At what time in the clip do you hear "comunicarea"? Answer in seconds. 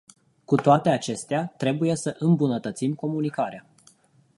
2.93-3.65